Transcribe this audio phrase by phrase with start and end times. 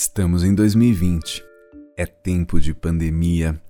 [0.00, 1.44] Estamos em 2020.
[1.96, 3.60] É tempo de pandemia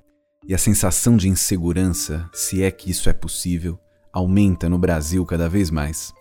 [0.46, 3.78] e a sensação de insegurança, se é que isso é possível,
[4.12, 6.12] aumenta no Brasil cada vez mais.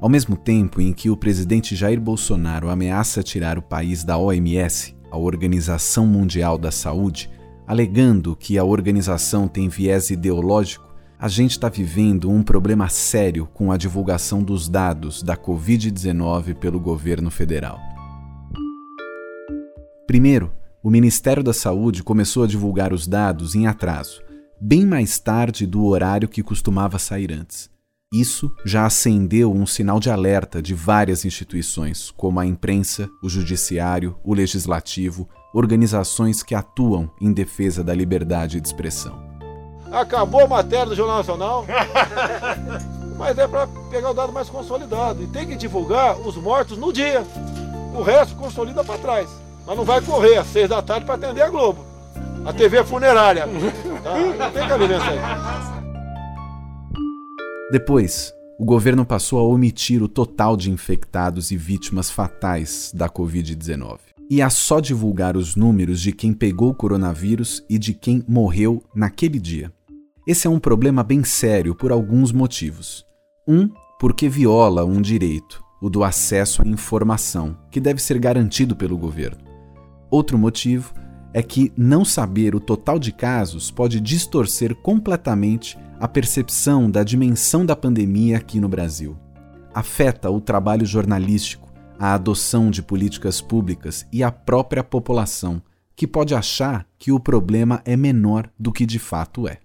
[0.00, 4.94] Ao mesmo tempo em que o presidente Jair Bolsonaro ameaça tirar o país da OMS,
[5.10, 7.28] a Organização Mundial da Saúde,
[7.66, 10.88] alegando que a organização tem viés ideológico,
[11.18, 16.78] a gente está vivendo um problema sério com a divulgação dos dados da Covid-19 pelo
[16.78, 17.91] governo federal.
[20.12, 20.52] Primeiro,
[20.82, 24.20] o Ministério da Saúde começou a divulgar os dados em atraso,
[24.60, 27.70] bem mais tarde do horário que costumava sair antes.
[28.12, 34.14] Isso já acendeu um sinal de alerta de várias instituições, como a imprensa, o judiciário,
[34.22, 39.18] o legislativo, organizações que atuam em defesa da liberdade de expressão.
[39.90, 41.64] Acabou a matéria do Jornal Nacional,
[43.16, 46.92] mas é para pegar o dado mais consolidado e tem que divulgar os mortos no
[46.92, 47.26] dia.
[47.94, 49.42] O resto consolida para trás.
[49.66, 51.84] Mas não vai correr às seis da tarde para atender a Globo.
[52.44, 53.46] A TV é funerária.
[54.02, 54.18] Tá?
[54.18, 55.18] Não tem cabimento aí.
[57.70, 63.98] Depois, o governo passou a omitir o total de infectados e vítimas fatais da Covid-19
[64.28, 68.82] e a só divulgar os números de quem pegou o coronavírus e de quem morreu
[68.94, 69.70] naquele dia.
[70.26, 73.04] Esse é um problema bem sério por alguns motivos.
[73.46, 73.68] Um,
[74.00, 79.41] porque viola um direito, o do acesso à informação, que deve ser garantido pelo governo.
[80.12, 80.92] Outro motivo
[81.32, 87.64] é que não saber o total de casos pode distorcer completamente a percepção da dimensão
[87.64, 89.16] da pandemia aqui no Brasil.
[89.72, 95.62] Afeta o trabalho jornalístico, a adoção de políticas públicas e a própria população,
[95.96, 99.60] que pode achar que o problema é menor do que de fato é.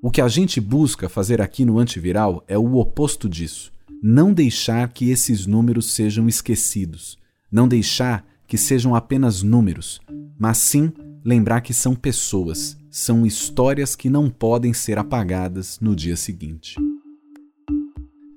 [0.00, 3.70] O que a gente busca fazer aqui no antiviral é o oposto disso.
[4.02, 7.18] Não deixar que esses números sejam esquecidos.
[7.52, 10.00] Não deixar que sejam apenas números,
[10.38, 10.90] mas sim
[11.22, 16.76] lembrar que são pessoas, são histórias que não podem ser apagadas no dia seguinte.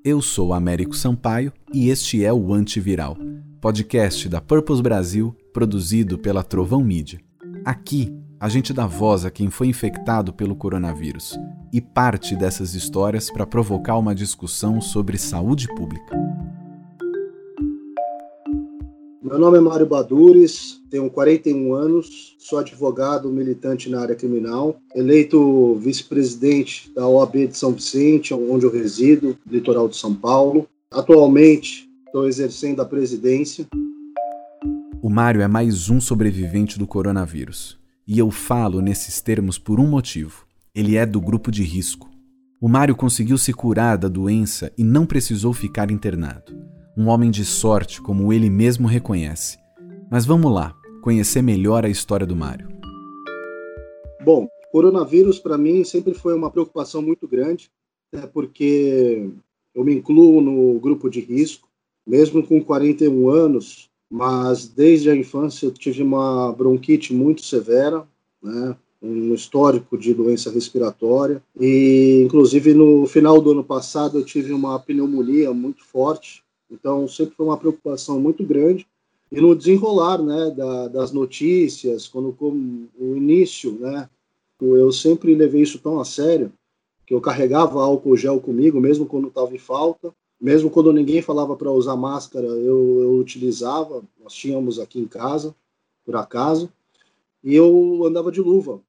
[0.04, 3.16] Eu sou Américo Sampaio e este é o Antiviral,
[3.60, 7.20] podcast da Purpose Brasil, produzido pela Trovão Mídia.
[7.64, 11.38] Aqui a gente dá voz a quem foi infectado pelo coronavírus
[11.72, 16.14] e parte dessas histórias para provocar uma discussão sobre saúde pública.
[19.32, 25.74] Meu nome é Mário Badures, tenho 41 anos, sou advogado militante na área criminal, eleito
[25.76, 30.68] vice-presidente da OAB de São Vicente, onde eu resido, litoral de São Paulo.
[30.90, 33.66] Atualmente, estou exercendo a presidência.
[35.00, 37.78] O Mário é mais um sobrevivente do coronavírus.
[38.06, 40.44] E eu falo nesses termos por um motivo:
[40.74, 42.10] ele é do grupo de risco.
[42.60, 46.52] O Mário conseguiu se curar da doença e não precisou ficar internado
[46.96, 49.58] um homem de sorte, como ele mesmo reconhece.
[50.10, 52.68] Mas vamos lá, conhecer melhor a história do Mário.
[54.24, 57.70] Bom, coronavírus para mim sempre foi uma preocupação muito grande,
[58.12, 59.30] né, porque
[59.74, 61.68] eu me incluo no grupo de risco,
[62.06, 68.06] mesmo com 41 anos, mas desde a infância eu tive uma bronquite muito severa,
[68.42, 74.52] né, um histórico de doença respiratória e inclusive no final do ano passado eu tive
[74.52, 78.86] uma pneumonia muito forte então, sempre foi uma preocupação muito grande.
[79.30, 84.08] E no desenrolar né, da, das notícias, quando o início, né,
[84.60, 86.52] eu sempre levei isso tão a sério
[87.06, 91.56] que eu carregava álcool gel comigo, mesmo quando estava em falta, mesmo quando ninguém falava
[91.56, 94.02] para usar máscara, eu, eu utilizava.
[94.22, 95.54] Nós tínhamos aqui em casa,
[96.04, 96.70] por acaso,
[97.44, 98.80] e eu andava de luva,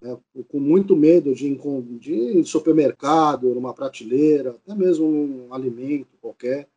[0.00, 0.16] né,
[0.48, 1.58] com muito medo de,
[1.98, 6.68] de ir em supermercado, numa prateleira, até mesmo um alimento qualquer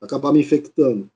[0.00, 1.08] acabar me infectando.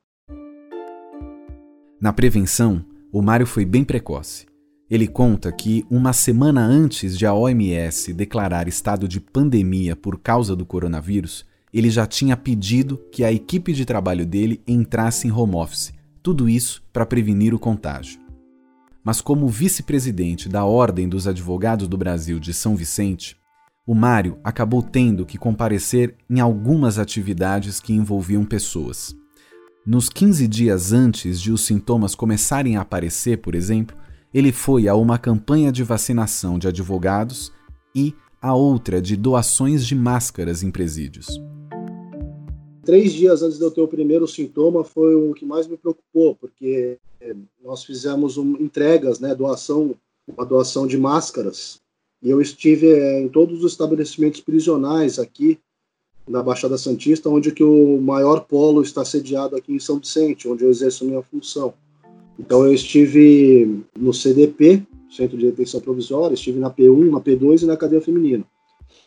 [2.00, 4.46] Na prevenção, o Mário foi bem precoce.
[4.90, 10.54] Ele conta que, uma semana antes de a OMS declarar estado de pandemia por causa
[10.54, 15.56] do coronavírus, ele já tinha pedido que a equipe de trabalho dele entrasse em home
[15.56, 15.92] office,
[16.22, 18.20] tudo isso para prevenir o contágio.
[19.02, 23.36] Mas, como vice-presidente da Ordem dos Advogados do Brasil de São Vicente,
[23.86, 29.14] o Mário acabou tendo que comparecer em algumas atividades que envolviam pessoas.
[29.86, 33.94] Nos 15 dias antes de os sintomas começarem a aparecer, por exemplo,
[34.32, 37.52] ele foi a uma campanha de vacinação de advogados
[37.94, 41.26] e a outra de doações de máscaras em presídios.
[42.84, 46.34] Três dias antes de eu ter o primeiro sintoma foi o que mais me preocupou,
[46.34, 46.98] porque
[47.62, 49.94] nós fizemos um, entregas, né, doação,
[50.26, 51.83] uma doação de máscaras
[52.30, 55.58] eu estive é, em todos os estabelecimentos prisionais aqui
[56.26, 60.64] na Baixada Santista, onde que o maior polo está sediado aqui em São Vicente, onde
[60.64, 61.74] eu exerço minha função.
[62.38, 67.66] Então eu estive no CDP, Centro de Detenção Provisória, estive na P1, na P2 e
[67.66, 68.44] na cadeia feminina.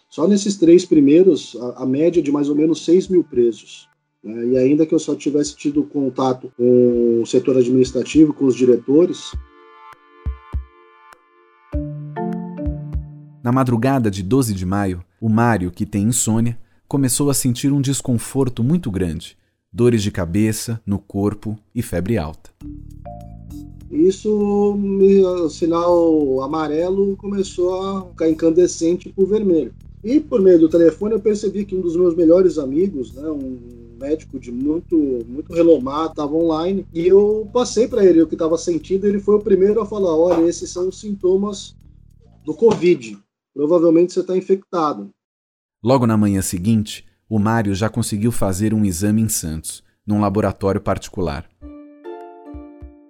[0.10, 3.90] Só nesses três primeiros, a, a média de mais ou menos 6 mil presos.
[4.24, 4.48] Né?
[4.48, 9.32] E ainda que eu só tivesse tido contato com o setor administrativo, com os diretores.
[13.48, 17.80] Na madrugada de 12 de maio, o Mário, que tem insônia, começou a sentir um
[17.80, 19.38] desconforto muito grande,
[19.72, 22.50] dores de cabeça, no corpo e febre alta.
[23.90, 29.74] Isso, o sinal amarelo começou a ficar incandescente por vermelho.
[30.04, 33.58] E por meio do telefone eu percebi que um dos meus melhores amigos, né, um
[33.98, 38.58] médico de muito muito renomado, estava online e eu passei para ele o que estava
[38.58, 39.08] sentindo.
[39.08, 41.78] Ele foi o primeiro a falar: olha, esses são os sintomas
[42.44, 43.18] do Covid.
[43.58, 45.10] Provavelmente você está infectado.
[45.84, 50.80] Logo na manhã seguinte, o Mário já conseguiu fazer um exame em Santos, num laboratório
[50.80, 51.50] particular.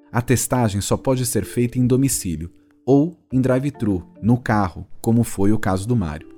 [0.09, 2.49] A testagem só pode ser feita em domicílio
[2.85, 6.29] ou em drive-thru, no carro, como foi o caso do Mário.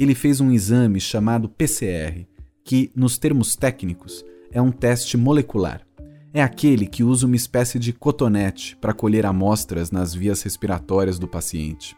[0.00, 2.26] Ele fez um exame chamado PCR,
[2.64, 5.86] que, nos termos técnicos, é um teste molecular.
[6.32, 11.28] É aquele que usa uma espécie de cotonete para colher amostras nas vias respiratórias do
[11.28, 11.96] paciente.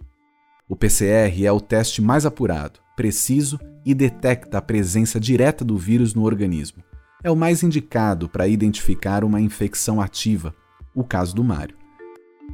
[0.69, 6.13] O PCR é o teste mais apurado, preciso e detecta a presença direta do vírus
[6.13, 6.83] no organismo.
[7.23, 10.53] É o mais indicado para identificar uma infecção ativa
[10.93, 11.77] o caso do Mário.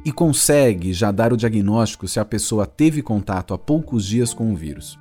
[0.05, 4.53] E consegue já dar o diagnóstico se a pessoa teve contato há poucos dias com
[4.53, 4.99] o vírus.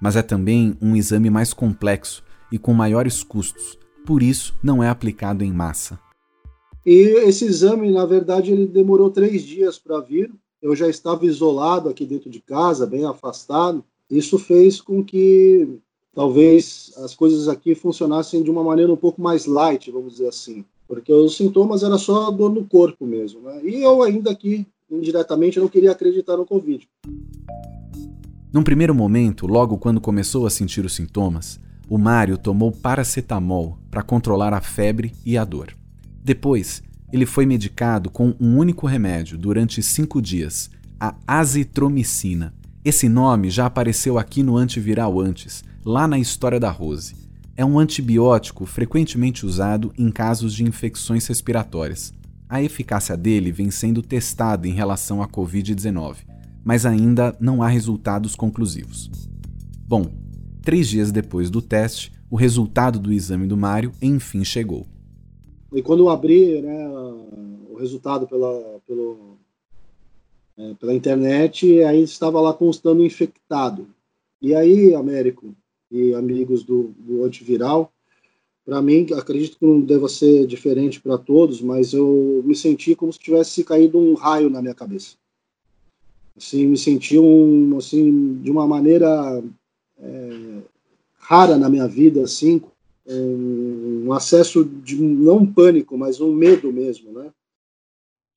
[0.00, 2.22] Mas é também um exame mais complexo
[2.52, 3.76] e com maiores custos,
[4.06, 5.98] por isso não é aplicado em massa.
[6.86, 10.30] E esse exame, na verdade, ele demorou três dias para vir.
[10.62, 13.84] Eu já estava isolado aqui dentro de casa, bem afastado.
[14.08, 15.78] Isso fez com que
[16.14, 20.64] talvez as coisas aqui funcionassem de uma maneira um pouco mais light, vamos dizer assim
[20.92, 23.62] porque os sintomas era só dor no corpo mesmo, né?
[23.64, 26.86] E eu ainda aqui, indiretamente, não queria acreditar no Covid.
[28.52, 34.02] Num primeiro momento, logo quando começou a sentir os sintomas, o Mário tomou paracetamol para
[34.02, 35.74] controlar a febre e a dor.
[36.22, 36.82] Depois,
[37.12, 42.54] ele foi medicado com um único remédio durante cinco dias, a azitromicina.
[42.84, 47.22] Esse nome já apareceu aqui no antiviral antes, lá na história da Rose
[47.56, 52.12] é um antibiótico frequentemente usado em casos de infecções respiratórias.
[52.48, 56.16] A eficácia dele vem sendo testada em relação à Covid-19,
[56.64, 59.10] mas ainda não há resultados conclusivos.
[59.86, 60.12] Bom,
[60.62, 64.86] três dias depois do teste, o resultado do exame do Mário enfim chegou.
[65.72, 66.88] E quando eu abri né,
[67.70, 69.36] o resultado pela, pelo,
[70.58, 73.86] é, pela internet, aí estava lá constando infectado.
[74.40, 75.54] E aí, Américo,
[75.90, 77.92] e amigos do, do antiviral.
[78.64, 83.12] Para mim, acredito que não deva ser diferente para todos, mas eu me senti como
[83.12, 85.16] se tivesse caído um raio na minha cabeça.
[86.36, 89.42] Assim, me senti um, assim, de uma maneira
[89.98, 90.58] é,
[91.18, 92.62] rara na minha vida, assim,
[93.06, 97.30] um, um acesso de não um pânico, mas um medo mesmo, né?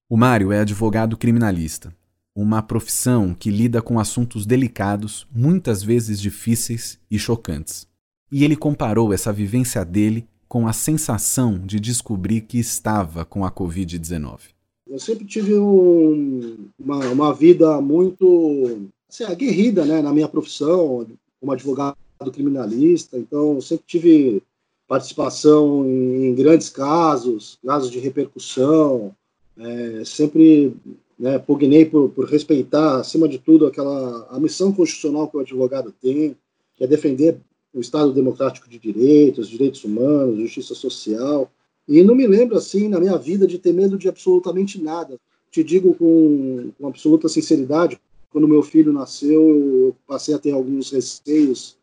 [0.10, 1.94] O Mário é advogado criminalista
[2.36, 7.88] uma profissão que lida com assuntos delicados, muitas vezes difíceis e chocantes.
[8.30, 13.52] E ele comparou essa vivência dele com a sensação de descobrir que estava com a
[13.52, 14.40] Covid-19.
[14.88, 21.08] Eu sempre tive um, uma, uma, vida muito assim, aguerrida né, na minha profissão,
[21.40, 21.96] como advogado
[22.34, 24.44] criminalista, então sempre tive
[24.88, 29.16] participação em, grandes casos, casos de repercussão,
[29.58, 30.76] é, sempre
[31.18, 35.94] né, pugnei por, por, respeitar, acima de tudo, aquela a missão constitucional que o advogado
[36.02, 36.36] tem,
[36.76, 37.38] que é defender
[37.74, 41.52] o Estado democrático de direitos, direitos humanos, justiça social.
[41.88, 45.20] E não me lembro, assim, na minha vida, de ter medo de absolutamente nada.
[45.52, 48.00] Te digo com, com absoluta sinceridade,
[48.30, 51.78] quando meu filho nasceu, eu passei a ter alguns receios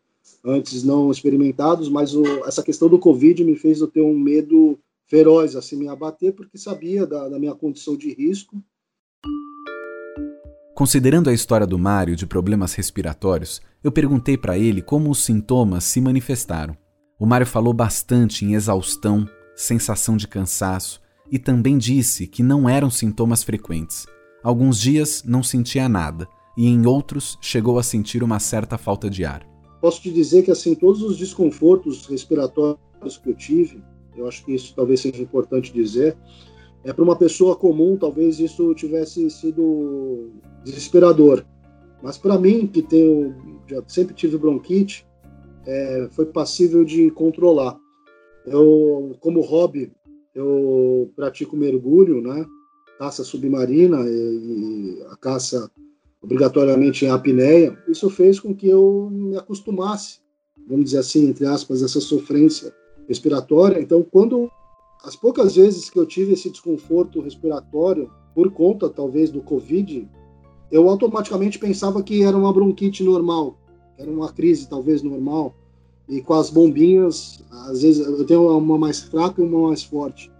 [0.45, 4.79] antes não experimentados, mas o, essa questão do Covid me fez eu ter um medo
[5.07, 8.63] feroz, assim, me abater, porque sabia da, da minha condição de risco
[10.75, 15.85] Considerando a história do Mário de problemas respiratórios, eu perguntei para ele como os sintomas
[15.85, 16.77] se manifestaram.
[17.21, 22.91] O Mário falou bastante em exaustão, sensação de cansaço e também disse que não eram
[22.91, 24.07] sintomas frequentes.
[24.43, 29.25] Alguns dias não sentia nada e em outros chegou a sentir uma certa falta de
[29.25, 29.52] ar.
[29.83, 33.83] Posso te dizer que assim todos os desconfortos respiratórios que eu tive,
[34.17, 36.17] eu acho que isso talvez seja importante dizer,
[36.85, 40.31] é para uma pessoa comum talvez isso tivesse sido
[40.63, 41.45] desesperador.
[42.01, 43.35] Mas para mim, que tenho,
[43.89, 45.05] sempre tive bronquite,
[45.67, 47.77] é, foi passível de controlar.
[48.47, 49.93] Eu, como hobby,
[50.33, 52.47] eu pratico mergulho, né?
[53.01, 55.69] Caça submarina e, e a caça
[56.23, 57.77] obrigatoriamente em apneia.
[57.89, 60.21] Isso fez com que eu me acostumasse,
[60.69, 62.73] vamos dizer assim, entre aspas, essa sofrência
[63.09, 63.81] respiratória.
[63.81, 64.49] Então, quando
[65.05, 70.09] as poucas vezes que eu tive esse desconforto respiratório por conta talvez do Covid,
[70.71, 73.59] eu automaticamente pensava que era uma bronquite normal,
[73.99, 75.55] era uma crise talvez normal.
[76.09, 80.31] E com as bombinhas, às vezes eu tenho uma mais fraca e uma mais forte.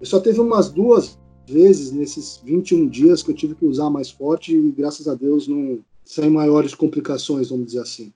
[0.00, 4.10] Eu só teve umas duas vezes nesses 21 dias que eu tive que usar mais
[4.10, 8.12] forte e graças a Deus não sem maiores complicações, vamos dizer assim.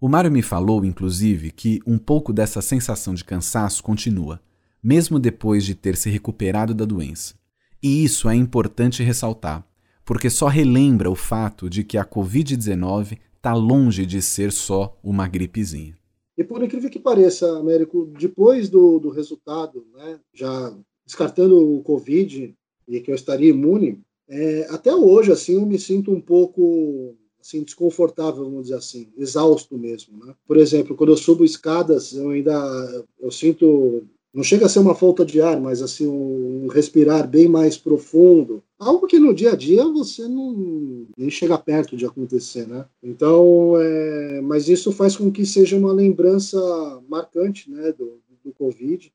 [0.00, 4.40] O Mário me falou, inclusive, que um pouco dessa sensação de cansaço continua,
[4.82, 7.34] mesmo depois de ter se recuperado da doença.
[7.80, 9.64] E isso é importante ressaltar,
[10.04, 15.28] porque só relembra o fato de que a Covid-19 está longe de ser só uma
[15.28, 15.96] gripezinha.
[16.36, 20.76] E por incrível que pareça, Américo, depois do, do resultado, né, já
[21.12, 22.54] descartando o Covid
[22.88, 27.62] e que eu estaria imune, é, até hoje, assim, eu me sinto um pouco assim,
[27.62, 30.34] desconfortável, vamos dizer assim, exausto mesmo, né?
[30.46, 34.94] Por exemplo, quando eu subo escadas, eu ainda eu sinto não chega a ser uma
[34.94, 39.56] falta de ar, mas assim um respirar bem mais profundo, algo que no dia a
[39.56, 42.86] dia você não nem chega perto de acontecer, né?
[43.02, 46.58] Então, é, mas isso faz com que seja uma lembrança
[47.06, 49.12] marcante, né, do, do Covid.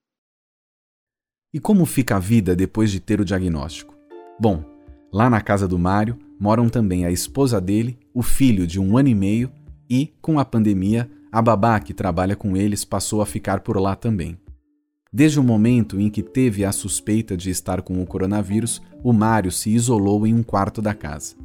[1.57, 3.95] E como fica a vida depois de ter o diagnóstico?
[4.39, 4.63] Bom,
[5.11, 9.09] lá na casa do Mário moram também a esposa dele, o filho de um ano
[9.09, 9.51] e meio
[9.89, 13.95] e, com a pandemia, a babá que trabalha com eles passou a ficar por lá
[13.95, 14.37] também.
[15.11, 19.51] Desde o momento em que teve a suspeita de estar com o coronavírus, o Mário
[19.51, 21.35] se isolou em um quarto da casa.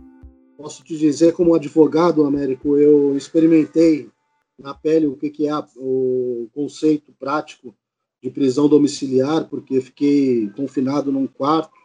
[0.58, 4.10] Posso te dizer, como advogado, Américo, eu experimentei
[4.58, 7.74] na pele o que é o conceito prático
[8.22, 11.76] de prisão domiciliar, porque fiquei confinado num quarto,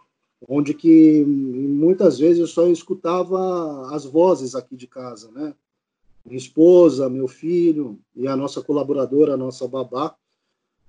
[0.48, 5.56] onde que muitas vezes eu só escutava as vozes aqui de casa, né?
[6.24, 10.16] Minha esposa, meu filho e a nossa colaboradora, a nossa babá.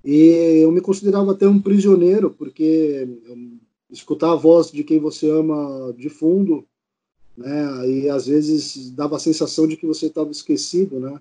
[0.05, 3.09] E eu me considerava até um prisioneiro, porque
[3.89, 6.67] escutar a voz de quem você ama de fundo,
[7.35, 7.89] né?
[7.89, 11.19] E às vezes dava a sensação de que você estava esquecido, né?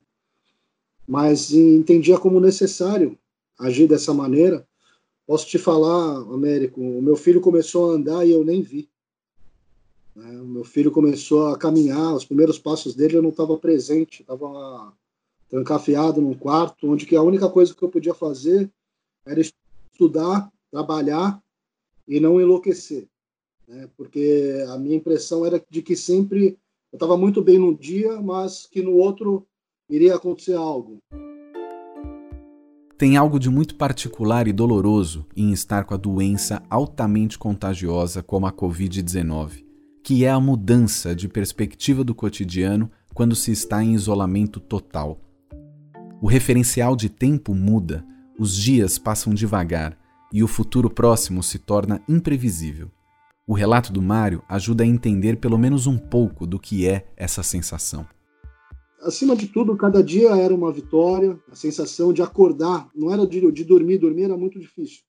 [1.08, 3.18] Mas entendia como necessário
[3.58, 4.68] agir dessa maneira.
[5.26, 8.90] Posso te falar, Américo, o meu filho começou a andar e eu nem vi.
[10.16, 10.42] Né?
[10.42, 14.94] O meu filho começou a caminhar, os primeiros passos dele eu não estava presente, estava
[15.50, 18.72] trancafiado num quarto, onde que a única coisa que eu podia fazer
[19.26, 21.42] era estudar, trabalhar
[22.08, 23.08] e não enlouquecer.
[23.68, 23.90] Né?
[23.98, 26.58] Porque a minha impressão era de que sempre
[26.92, 29.46] eu estava muito bem num dia, mas que no outro
[29.90, 30.98] iria acontecer algo.
[32.98, 38.48] Tem algo de muito particular e doloroso em estar com a doença altamente contagiosa como
[38.48, 39.64] a Covid-19,
[40.04, 45.22] que é a mudança de perspectiva do cotidiano quando se está em isolamento total.
[46.20, 48.04] O referencial de tempo muda,
[48.40, 49.96] os dias passam devagar
[50.34, 52.90] e o futuro próximo se torna imprevisível.
[53.46, 57.44] O relato do Mário ajuda a entender pelo menos um pouco do que é essa
[57.44, 58.08] sensação
[59.02, 63.52] acima de tudo, cada dia era uma vitória, a sensação de acordar, não era de,
[63.52, 65.02] de dormir, dormir era muito difícil,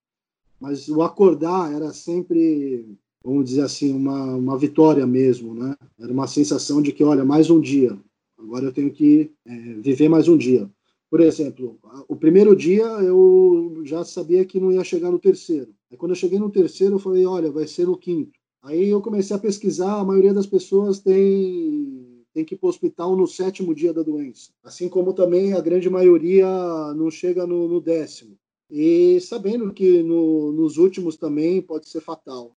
[0.61, 5.77] mas o acordar era sempre, vamos dizer assim, uma, uma vitória mesmo, né?
[5.99, 7.97] Era uma sensação de que, olha, mais um dia,
[8.39, 10.69] agora eu tenho que é, viver mais um dia.
[11.11, 15.73] Por exemplo, o primeiro dia eu já sabia que não ia chegar no terceiro.
[15.91, 18.39] Aí quando eu cheguei no terceiro, eu falei, olha, vai ser no quinto.
[18.63, 21.98] Aí eu comecei a pesquisar, a maioria das pessoas tem
[22.39, 24.53] tem que ir para o hospital no sétimo dia da doença.
[24.63, 26.47] Assim como também a grande maioria
[26.95, 28.37] não chega no, no décimo.
[28.71, 32.53] E sabendo que no, nos últimos também pode ser fatal.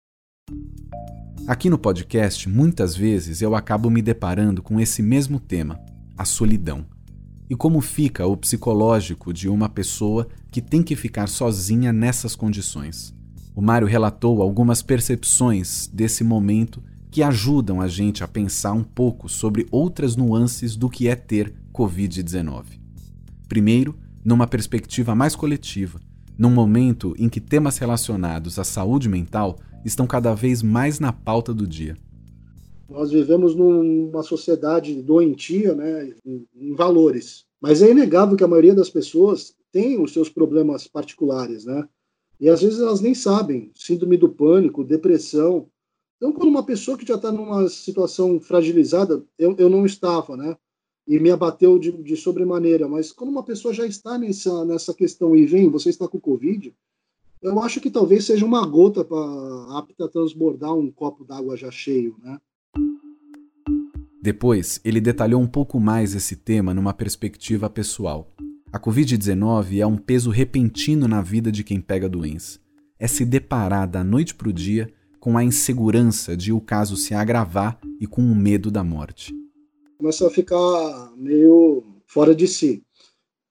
[1.46, 5.80] Aqui no podcast, muitas vezes eu acabo me deparando com esse mesmo tema,
[6.14, 6.84] a solidão.
[7.48, 13.14] E como fica o psicológico de uma pessoa que tem que ficar sozinha nessas condições.
[13.56, 19.28] O Mário relatou algumas percepções desse momento que ajudam a gente a pensar um pouco
[19.28, 22.80] sobre outras nuances do que é ter Covid-19.
[23.48, 25.98] Primeiro, numa perspectiva mais coletiva,
[26.38, 31.52] num momento em que temas relacionados à saúde mental estão cada vez mais na pauta
[31.52, 31.96] do dia.
[32.88, 37.44] Nós vivemos numa sociedade doentia, né, em, valores.
[37.60, 41.86] Mas é inegável que a maioria das pessoas tem os seus problemas particulares, né?
[42.40, 43.70] E às vezes elas nem sabem.
[43.74, 45.68] Síndrome do pânico, depressão,
[46.20, 50.54] então, quando uma pessoa que já está numa situação fragilizada, eu, eu não estava, né?
[51.10, 52.86] e me abateu de, de sobremaneira.
[52.86, 56.72] Mas quando uma pessoa já está nessa, nessa questão e vem, você está com Covid,
[57.42, 59.18] eu acho que talvez seja uma gota para
[59.78, 62.38] apta a transbordar um copo d'água já cheio, né?
[64.22, 68.30] Depois, ele detalhou um pouco mais esse tema numa perspectiva pessoal.
[68.70, 72.60] A Covid-19 é um peso repentino na vida de quem pega a doença.
[72.98, 77.14] É se deparar da noite para o dia com a insegurança de o caso se
[77.14, 79.34] agravar e com o medo da morte.
[79.98, 82.82] Começa a ficar meio fora de si.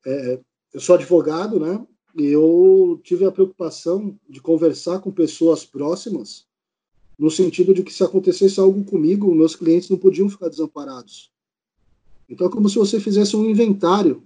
[0.05, 0.39] É,
[0.73, 1.85] eu sou advogado, né?
[2.17, 6.49] E eu tive a preocupação de conversar com pessoas próximas
[7.19, 11.29] no sentido de que se acontecesse algo comigo, meus clientes não podiam ficar desamparados.
[12.29, 14.23] Então é como se você fizesse um inventário,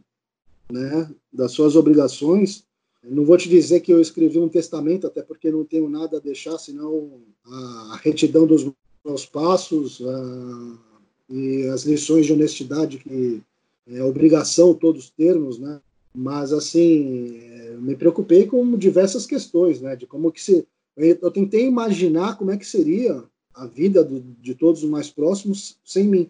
[0.71, 2.63] né, das suas obrigações.
[3.03, 6.21] Não vou te dizer que eu escrevi um testamento, até porque não tenho nada a
[6.21, 8.71] deixar, senão a retidão dos
[9.03, 10.01] meus passos
[11.29, 13.41] e as lições de honestidade que
[13.87, 15.81] é obrigação todos os termos, né?
[16.15, 21.65] Mas assim, é, me preocupei com diversas questões, né, de como que se eu tentei
[21.65, 26.29] imaginar como é que seria a vida do, de todos os mais próximos sem mim.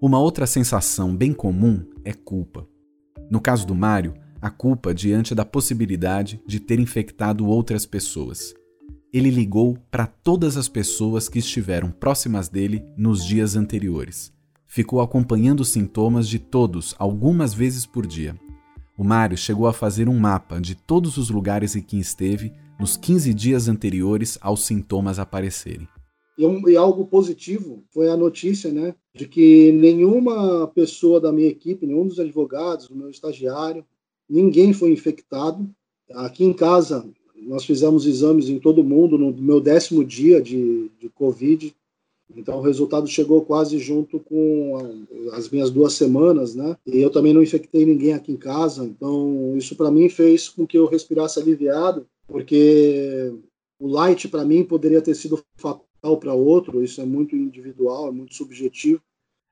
[0.00, 2.66] Uma outra sensação bem comum é culpa.
[3.28, 8.54] No caso do Mário, a culpa diante da possibilidade de ter infectado outras pessoas.
[9.10, 14.34] Ele ligou para todas as pessoas que estiveram próximas dele nos dias anteriores.
[14.66, 18.38] Ficou acompanhando os sintomas de todos algumas vezes por dia.
[18.98, 22.98] O Mário chegou a fazer um mapa de todos os lugares em que esteve nos
[22.98, 25.88] 15 dias anteriores aos sintomas aparecerem.
[26.36, 31.48] E, um, e, algo positivo foi a notícia, né, de que nenhuma pessoa da minha
[31.48, 33.86] equipe, nenhum dos advogados, do meu estagiário,
[34.28, 35.68] ninguém foi infectado.
[36.12, 41.08] Aqui em casa, nós fizemos exames em todo mundo no meu décimo dia de, de
[41.10, 41.74] Covid.
[42.36, 46.76] Então o resultado chegou quase junto com as minhas duas semanas, né?
[46.86, 48.84] E eu também não infectei ninguém aqui em casa.
[48.84, 53.32] Então isso para mim fez com que eu respirasse aliviado, porque
[53.78, 56.82] o light para mim poderia ter sido fatal para outro.
[56.82, 59.00] Isso é muito individual, é muito subjetivo.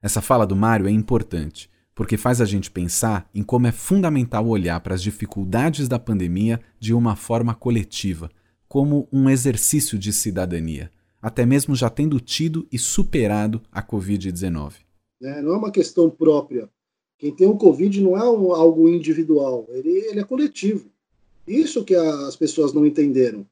[0.01, 4.47] Essa fala do Mário é importante, porque faz a gente pensar em como é fundamental
[4.47, 8.29] olhar para as dificuldades da pandemia de uma forma coletiva,
[8.67, 10.89] como um exercício de cidadania
[11.23, 14.73] até mesmo já tendo tido e superado a Covid-19.
[15.21, 16.69] É, não é uma questão própria.
[17.17, 20.91] Quem tem o Covid não é algo individual, ele, ele, é coletivo.
[21.47, 23.47] Isso que as pessoas não entenderam.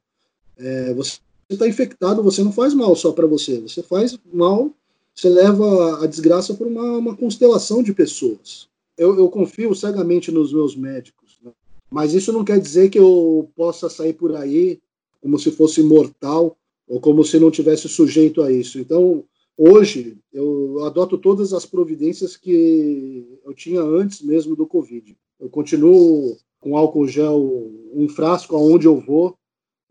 [0.58, 4.70] É, você está infectado, você não faz mal só para você, você faz mal,
[5.14, 8.68] você leva a desgraça para uma, uma, constelação de pessoas.
[8.96, 11.52] Eu, eu, confio cegamente nos meus médicos, né?
[11.90, 14.80] mas isso não quer dizer que eu possa sair por aí
[15.20, 16.56] como se fosse imortal
[16.88, 18.78] ou como se não tivesse sujeito a isso.
[18.78, 19.24] Então,
[19.56, 25.16] hoje, eu adoto todas as providências que eu tinha antes mesmo do Covid.
[25.38, 29.36] Eu continuo com álcool gel, um frasco aonde eu vou,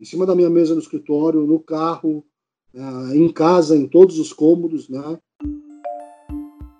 [0.00, 2.24] em cima da minha mesa no escritório, no carro,
[2.74, 5.18] eh, em casa, em todos os cômodos, né?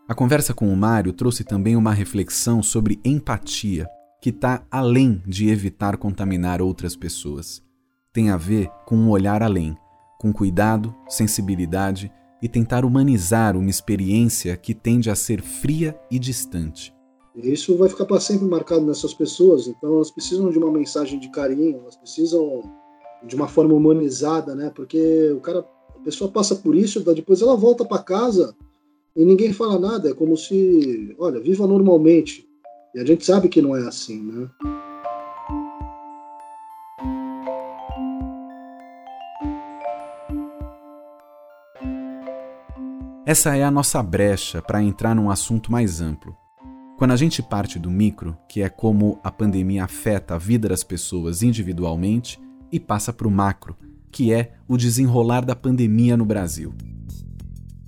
[0.08, 3.88] A conversa com o Mário trouxe também uma reflexão sobre empatia,
[4.20, 7.62] que está além de evitar contaminar outras pessoas.
[8.12, 9.76] Tem a ver com um olhar além,
[10.18, 16.94] com cuidado, sensibilidade e tentar humanizar uma experiência que tende a ser fria e distante.
[17.34, 21.30] Isso vai ficar para sempre marcado nessas pessoas, então elas precisam de uma mensagem de
[21.30, 22.62] carinho, elas precisam
[23.26, 24.70] de uma forma humanizada, né?
[24.74, 25.64] Porque o cara,
[26.02, 28.56] a pessoa passa por isso, depois ela volta para casa
[29.14, 32.44] e ninguém fala nada, é como se, olha, viva normalmente.
[32.92, 34.50] E a gente sabe que não é assim, né?
[43.24, 46.36] Essa é a nossa brecha para entrar num assunto mais amplo.
[46.98, 50.82] Quando a gente parte do micro, que é como a pandemia afeta a vida das
[50.82, 52.40] pessoas individualmente,
[52.72, 53.76] e passa para o macro,
[54.12, 56.74] que é o desenrolar da pandemia no Brasil.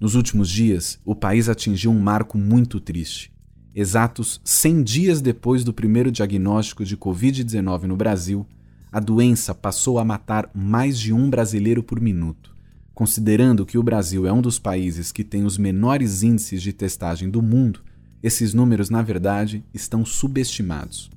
[0.00, 3.30] Nos últimos dias, o país atingiu um marco muito triste.
[3.74, 8.46] Exatos 100 dias depois do primeiro diagnóstico de Covid-19 no Brasil,
[8.90, 12.54] a doença passou a matar mais de um brasileiro por minuto.
[12.94, 17.28] Considerando que o Brasil é um dos países que tem os menores índices de testagem
[17.28, 17.80] do mundo,
[18.22, 21.10] esses números, na verdade, estão subestimados.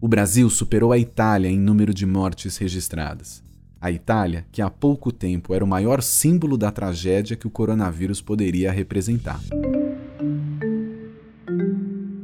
[0.00, 3.42] O Brasil superou a Itália em número de mortes registradas.
[3.80, 8.20] A Itália, que há pouco tempo era o maior símbolo da tragédia que o coronavírus
[8.20, 9.40] poderia representar.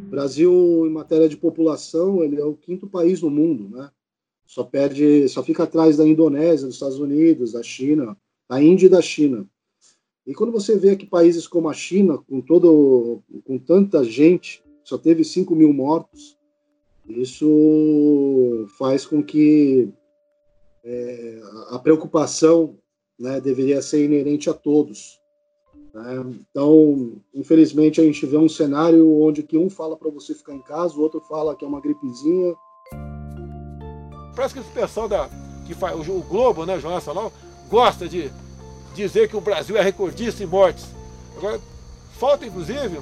[0.07, 3.89] O Brasil, em matéria de população, ele é o quinto país no mundo, né?
[4.45, 8.17] Só perde, só fica atrás da Indonésia, dos Estados Unidos, da China,
[8.49, 9.47] da Índia e da China.
[10.27, 14.99] E quando você vê que países como a China, com, todo, com tanta gente, só
[14.99, 16.37] teve 5 mil mortos,
[17.09, 19.89] isso faz com que
[20.85, 22.77] é, a preocupação
[23.19, 25.19] né, deveria ser inerente a todos.
[25.95, 26.37] Né?
[26.51, 30.63] Então, infelizmente, a gente vê um cenário onde que um fala para você ficar em
[30.63, 32.55] casa, o outro fala que é uma gripezinha.
[34.37, 35.31] Parece que esse pessoal da,
[35.67, 37.33] que faz, o Globo, né, Jornal Nacional,
[37.71, 38.31] gosta de
[38.95, 40.87] dizer que o Brasil é recordista em mortes.
[41.37, 41.61] Agora,
[42.19, 43.01] falta, inclusive,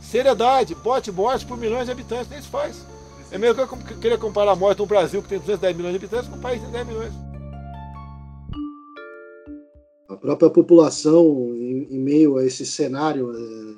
[0.00, 2.76] seriedade, bote morte por milhões de habitantes, nem se faz.
[3.30, 5.96] É mesmo que eu queria comparar a morte do Brasil, que tem 210 milhões de
[5.98, 7.12] habitantes, com um país de 10 milhões.
[10.08, 13.74] A própria população, em, em meio a esse cenário é,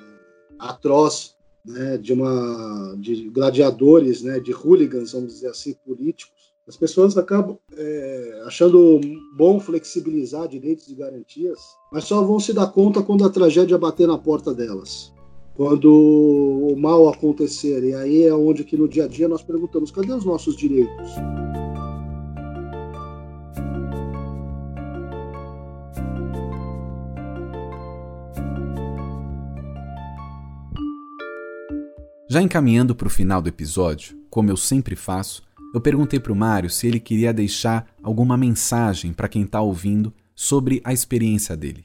[0.59, 1.35] atroz
[1.65, 7.57] né, de uma de gladiadores, né, de hooligans, vamos dizer assim, políticos, as pessoas acabam
[7.75, 9.01] é, achando
[9.35, 11.59] bom flexibilizar direitos e garantias,
[11.91, 15.11] mas só vão se dar conta quando a tragédia bater na porta delas
[15.59, 17.83] quando o mal acontecer.
[17.83, 21.11] E aí é onde que no dia a dia nós perguntamos: cadê os nossos direitos?
[32.29, 35.43] Já encaminhando para o final do episódio, como eu sempre faço,
[35.73, 40.13] eu perguntei para o Mário se ele queria deixar alguma mensagem para quem está ouvindo
[40.33, 41.83] sobre a experiência dele.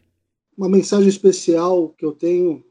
[0.57, 2.63] Uma mensagem especial que eu tenho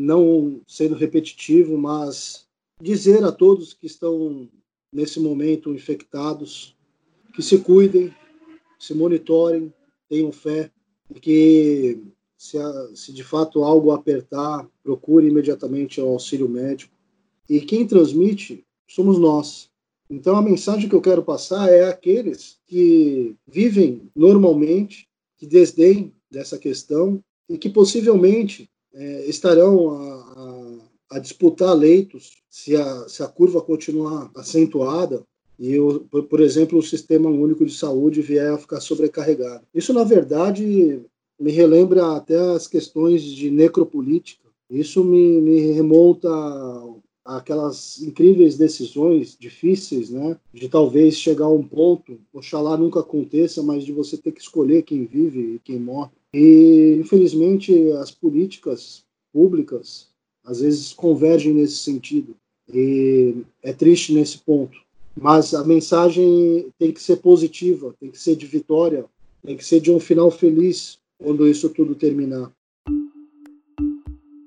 [0.00, 2.46] não sendo repetitivo, mas
[2.80, 4.48] dizer a todos que estão
[4.90, 6.74] nesse momento infectados
[7.34, 8.12] que se cuidem,
[8.78, 9.72] se monitorem,
[10.08, 10.70] tenham fé
[11.14, 12.00] e que
[12.36, 12.56] se,
[12.94, 16.94] se de fato algo apertar, procure imediatamente o auxílio médico.
[17.48, 19.68] E quem transmite somos nós.
[20.08, 26.58] Então a mensagem que eu quero passar é aqueles que vivem normalmente, que desdém dessa
[26.58, 33.28] questão e que possivelmente é, estarão a, a, a, disputar leitos se a, se a
[33.28, 35.22] curva continuar acentuada
[35.58, 39.66] e, o, por, exemplo, o Sistema Único de Saúde vier a ficar sobrecarregado.
[39.74, 41.02] Isso, na verdade,
[41.38, 44.48] me relembra até as questões de necropolítica.
[44.70, 46.28] Isso me, me remonta
[47.36, 50.36] aquelas incríveis decisões difíceis, né?
[50.52, 54.82] De talvez chegar a um ponto, oxalá nunca aconteça, mas de você ter que escolher
[54.82, 56.10] quem vive e quem morre.
[56.34, 60.08] E, infelizmente, as políticas públicas
[60.44, 62.34] às vezes convergem nesse sentido.
[62.72, 64.78] E é triste nesse ponto.
[65.16, 69.04] Mas a mensagem tem que ser positiva, tem que ser de vitória,
[69.44, 72.50] tem que ser de um final feliz quando isso tudo terminar.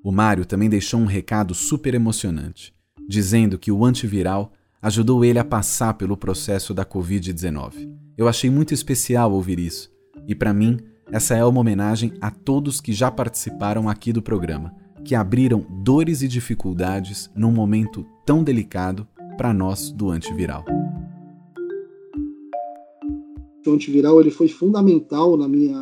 [0.04, 2.74] O Mário também deixou um recado super emocionante,
[3.08, 7.90] dizendo que o antiviral ajudou ele a passar pelo processo da Covid-19.
[8.14, 9.90] Eu achei muito especial ouvir isso,
[10.28, 10.76] e para mim,
[11.10, 16.20] essa é uma homenagem a todos que já participaram aqui do programa, que abriram dores
[16.20, 20.66] e dificuldades num momento tão delicado para nós do antiviral.
[23.66, 25.80] O antiviral ele foi fundamental na minha,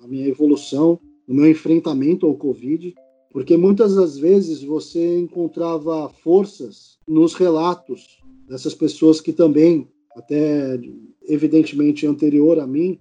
[0.00, 2.94] na minha evolução, no meu enfrentamento ao Covid,
[3.34, 10.80] porque muitas das vezes você encontrava forças nos relatos dessas pessoas que também, até
[11.26, 12.96] evidentemente anterior a mim,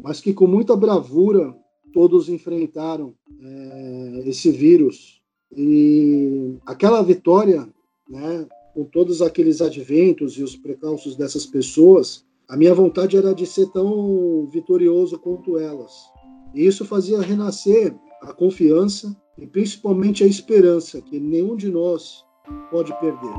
[0.00, 1.52] mas que com muita bravura
[1.92, 5.20] todos enfrentaram é, esse vírus.
[5.50, 7.68] E aquela vitória,
[8.08, 13.46] né, com todos aqueles adventos e os precalços dessas pessoas, a minha vontade era de
[13.46, 15.92] ser tão vitorioso quanto elas.
[16.54, 22.24] E isso fazia renascer a confiança e principalmente a esperança que nenhum de nós
[22.70, 23.34] pode perder.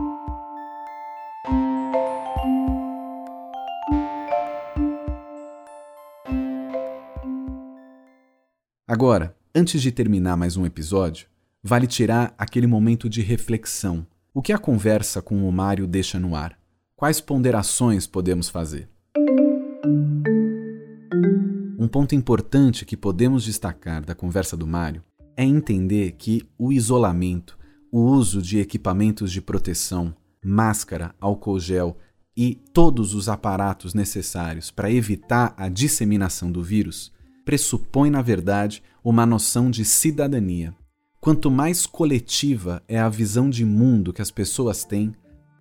[8.88, 11.28] Agora, antes de terminar mais um episódio,
[11.64, 14.06] vale tirar aquele momento de reflexão.
[14.34, 16.58] O que a conversa com o Mário deixa no ar?
[16.96, 18.90] Quais ponderações podemos fazer?
[21.80, 25.04] Um ponto importante que podemos destacar da conversa do Mário
[25.36, 27.58] é entender que o isolamento,
[27.92, 31.98] o uso de equipamentos de proteção, máscara, álcool gel
[32.36, 37.12] e todos os aparatos necessários para evitar a disseminação do vírus
[37.46, 40.74] pressupõe, na verdade, uma noção de cidadania.
[41.20, 45.14] Quanto mais coletiva é a visão de mundo que as pessoas têm,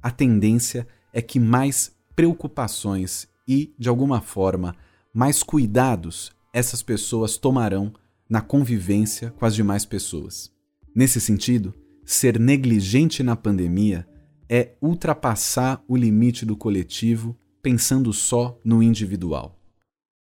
[0.03, 4.75] a tendência é que mais preocupações e, de alguma forma,
[5.13, 7.93] mais cuidados essas pessoas tomarão
[8.33, 10.51] na convivência com as demais pessoas.
[10.95, 14.09] Nesse sentido, ser negligente na pandemia
[14.49, 19.61] é ultrapassar o limite do coletivo pensando só no individual.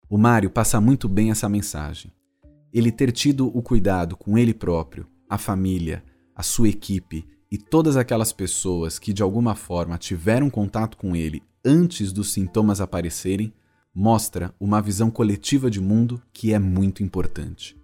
[0.09, 2.11] O Mário passa muito bem essa mensagem.
[2.73, 6.03] ele ter tido o cuidado com ele próprio, a família,
[6.35, 11.43] a sua equipe e todas aquelas pessoas que de alguma forma tiveram contato com ele
[11.63, 13.53] antes dos sintomas aparecerem,
[13.93, 17.82] mostra uma visão coletiva de mundo que é muito importante.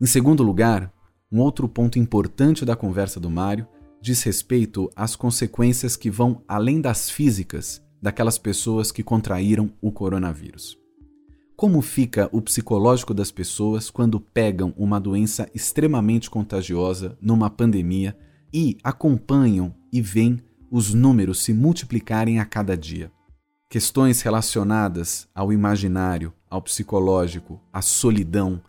[0.00, 0.92] Em segundo lugar,
[1.30, 3.66] um outro ponto importante da conversa do Mário
[4.00, 10.78] diz respeito às consequências que vão além das físicas daquelas pessoas que contraíram o coronavírus.
[11.56, 18.16] Como fica o psicológico das pessoas quando pegam uma doença extremamente contagiosa numa pandemia
[18.54, 20.38] e acompanham e veem
[20.70, 23.10] os números se multiplicarem a cada dia?
[23.68, 28.62] Questões relacionadas ao imaginário, ao psicológico, à solidão,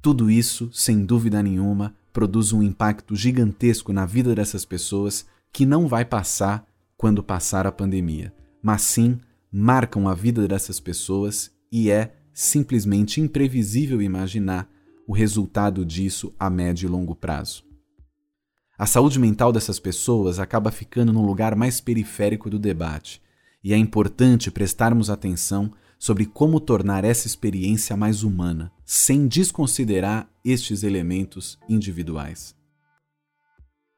[0.00, 5.88] tudo isso, sem dúvida nenhuma, produz um impacto gigantesco na vida dessas pessoas que não
[5.88, 8.32] vai passar quando passar a pandemia,
[8.62, 9.18] mas sim
[9.50, 14.68] marcam a vida dessas pessoas e é simplesmente imprevisível imaginar
[15.06, 17.64] o resultado disso a médio e longo prazo.
[18.78, 23.20] A saúde mental dessas pessoas acaba ficando num lugar mais periférico do debate,
[23.64, 30.82] e é importante prestarmos atenção sobre como tornar essa experiência mais humana, sem desconsiderar estes
[30.82, 32.54] elementos individuais.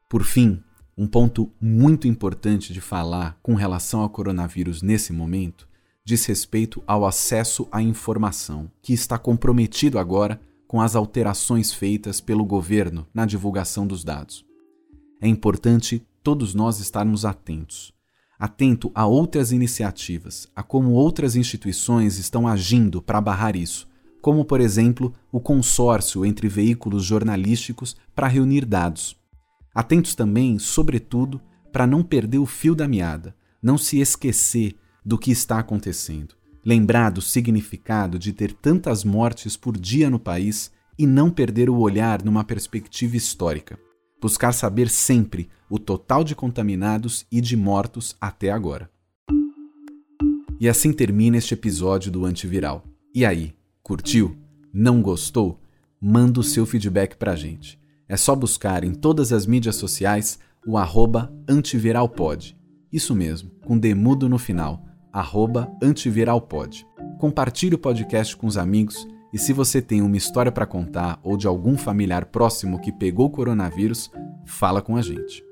[0.08, 0.62] Por fim,
[0.96, 5.68] um ponto muito importante de falar com relação ao coronavírus nesse momento
[6.04, 12.44] diz respeito ao acesso à informação, que está comprometido agora com as alterações feitas pelo
[12.44, 14.44] governo na divulgação dos dados.
[15.20, 17.92] É importante todos nós estarmos atentos
[18.40, 23.86] atento a outras iniciativas, a como outras instituições estão agindo para barrar isso,
[24.22, 29.14] como, por exemplo, o consórcio entre veículos jornalísticos para reunir dados.
[29.74, 31.38] Atentos também, sobretudo,
[31.70, 34.74] para não perder o fio da meada, não se esquecer
[35.04, 40.72] do que está acontecendo, lembrar do significado de ter tantas mortes por dia no país
[40.98, 43.78] e não perder o olhar numa perspectiva histórica
[44.20, 48.90] buscar saber sempre o total de contaminados e de mortos até agora.
[50.60, 52.84] E assim termina este episódio do Antiviral.
[53.14, 54.36] E aí, curtiu?
[54.72, 55.58] Não gostou?
[56.00, 57.80] Manda o seu feedback pra gente.
[58.08, 62.56] É só buscar em todas as mídias sociais o arroba antiviralpod.
[62.92, 66.86] Isso mesmo, com demudo no final, arroba antiviralpod.
[67.18, 71.36] Compartilhe o podcast com os amigos e se você tem uma história para contar ou
[71.36, 74.10] de algum familiar próximo que pegou coronavírus,
[74.44, 75.44] fala com a gente.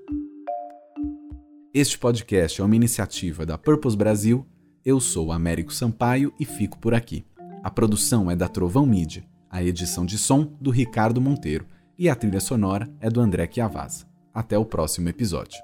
[1.72, 4.44] Este podcast é uma iniciativa da Purpose Brasil.
[4.84, 7.24] Eu sou Américo Sampaio e fico por aqui.
[7.62, 12.14] A produção é da Trovão Mídia, a edição de som do Ricardo Monteiro e a
[12.14, 14.06] trilha sonora é do André Chiavazza.
[14.34, 15.58] Até o próximo episódio.